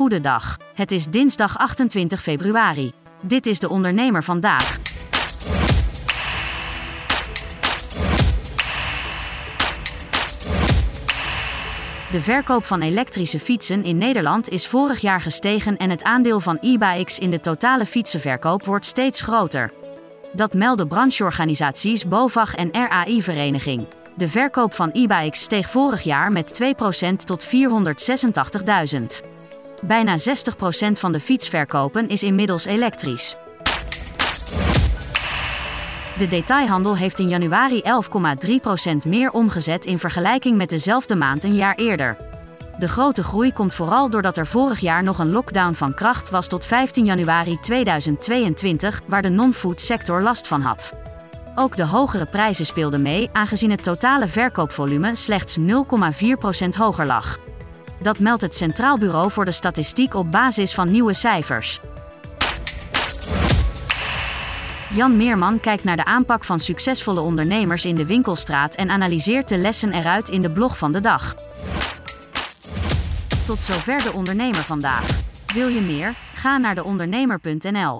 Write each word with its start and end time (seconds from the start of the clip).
Goedendag. 0.00 0.56
Het 0.74 0.92
is 0.92 1.06
dinsdag 1.06 1.58
28 1.58 2.22
februari. 2.22 2.92
Dit 3.20 3.46
is 3.46 3.58
de 3.58 3.68
ondernemer 3.68 4.24
vandaag. 4.24 4.78
De 12.10 12.20
verkoop 12.20 12.64
van 12.64 12.80
elektrische 12.80 13.38
fietsen 13.38 13.84
in 13.84 13.98
Nederland 13.98 14.48
is 14.48 14.66
vorig 14.66 15.00
jaar 15.00 15.20
gestegen 15.20 15.76
en 15.76 15.90
het 15.90 16.02
aandeel 16.02 16.40
van 16.40 16.58
e-bikes 16.60 17.18
in 17.18 17.30
de 17.30 17.40
totale 17.40 17.86
fietsenverkoop 17.86 18.64
wordt 18.64 18.86
steeds 18.86 19.20
groter. 19.20 19.72
Dat 20.32 20.54
melden 20.54 20.88
brancheorganisaties 20.88 22.08
BOVAG 22.08 22.54
en 22.54 22.72
RAI-vereniging. 22.72 23.86
De 24.16 24.28
verkoop 24.28 24.74
van 24.74 24.90
e-bikes 24.92 25.40
steeg 25.40 25.70
vorig 25.70 26.02
jaar 26.02 26.32
met 26.32 26.60
2% 26.62 27.14
tot 27.24 27.46
486.000. 27.46 29.29
Bijna 29.80 30.18
60% 30.18 30.22
van 30.92 31.12
de 31.12 31.20
fietsverkopen 31.20 32.08
is 32.08 32.22
inmiddels 32.22 32.64
elektrisch. 32.64 33.36
De 36.16 36.28
detailhandel 36.28 36.96
heeft 36.96 37.18
in 37.18 37.28
januari 37.28 37.82
11,3% 39.04 39.06
meer 39.06 39.30
omgezet 39.30 39.86
in 39.86 39.98
vergelijking 39.98 40.56
met 40.56 40.68
dezelfde 40.68 41.14
maand 41.14 41.44
een 41.44 41.54
jaar 41.54 41.74
eerder. 41.74 42.16
De 42.78 42.88
grote 42.88 43.22
groei 43.22 43.52
komt 43.52 43.74
vooral 43.74 44.10
doordat 44.10 44.36
er 44.36 44.46
vorig 44.46 44.80
jaar 44.80 45.02
nog 45.02 45.18
een 45.18 45.30
lockdown 45.30 45.72
van 45.72 45.94
kracht 45.94 46.30
was 46.30 46.48
tot 46.48 46.64
15 46.64 47.04
januari 47.04 47.58
2022, 47.60 49.00
waar 49.06 49.22
de 49.22 49.28
non-food 49.28 49.80
sector 49.80 50.22
last 50.22 50.46
van 50.46 50.60
had. 50.60 50.94
Ook 51.54 51.76
de 51.76 51.84
hogere 51.84 52.26
prijzen 52.26 52.66
speelden 52.66 53.02
mee, 53.02 53.28
aangezien 53.32 53.70
het 53.70 53.82
totale 53.82 54.28
verkoopvolume 54.28 55.14
slechts 55.14 55.58
0,4% 55.58 55.64
hoger 56.76 57.06
lag. 57.06 57.38
Dat 58.02 58.18
meldt 58.18 58.42
het 58.42 58.54
Centraal 58.54 58.98
Bureau 58.98 59.30
voor 59.30 59.44
de 59.44 59.50
Statistiek 59.50 60.14
op 60.14 60.30
basis 60.30 60.74
van 60.74 60.90
nieuwe 60.90 61.12
cijfers. 61.12 61.80
Jan 64.90 65.16
Meerman 65.16 65.60
kijkt 65.60 65.84
naar 65.84 65.96
de 65.96 66.04
aanpak 66.04 66.44
van 66.44 66.60
succesvolle 66.60 67.20
ondernemers 67.20 67.84
in 67.84 67.94
de 67.94 68.06
winkelstraat 68.06 68.74
en 68.74 68.90
analyseert 68.90 69.48
de 69.48 69.56
lessen 69.56 69.92
eruit 69.92 70.28
in 70.28 70.40
de 70.40 70.50
blog 70.50 70.78
van 70.78 70.92
de 70.92 71.00
dag. 71.00 71.34
Tot 73.46 73.62
zover 73.62 74.02
de 74.02 74.12
ondernemer 74.12 74.62
vandaag. 74.62 75.06
Wil 75.54 75.68
je 75.68 75.80
meer? 75.80 76.16
Ga 76.34 76.58
naar 76.58 76.74
deondernemer.nl. 76.74 77.98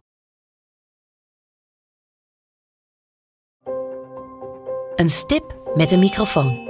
Een 4.96 5.10
stip 5.10 5.72
met 5.74 5.90
een 5.90 5.98
microfoon. 5.98 6.69